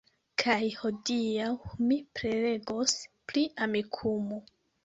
Kaj 0.43 0.69
hodiaŭ 0.77 1.51
mi 1.89 1.99
prelegos 2.21 2.97
pri 3.33 3.45
Amikumu! 3.67 4.43